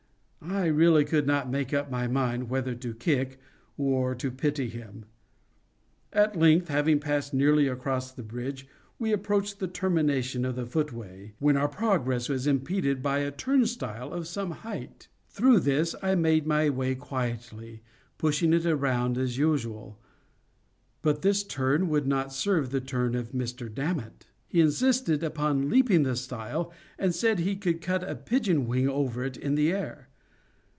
[0.43, 3.39] I really could not make up my mind whether to kick
[3.77, 5.05] or to pity him.
[6.11, 8.65] At length, having passed nearly across the bridge,
[8.97, 14.11] we approached the termination of the footway, when our progress was impeded by a turnstile
[14.11, 15.07] of some height.
[15.29, 17.83] Through this I made my way quietly,
[18.17, 19.99] pushing it around as usual.
[21.03, 23.71] But this turn would not serve the turn of Mr.
[23.71, 24.25] Dammit.
[24.47, 29.23] He insisted upon leaping the stile, and said he could cut a pigeon wing over
[29.23, 30.07] it in the air.